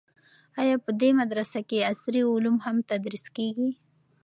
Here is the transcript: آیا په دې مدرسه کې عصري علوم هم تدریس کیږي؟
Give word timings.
آیا 0.61 0.75
په 0.85 0.91
دې 1.01 1.09
مدرسه 1.19 1.59
کې 1.69 1.87
عصري 1.91 2.21
علوم 2.31 2.57
هم 2.65 2.75
تدریس 2.89 3.25
کیږي؟ 3.35 3.69